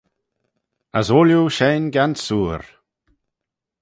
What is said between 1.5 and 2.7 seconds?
shegin gansoor.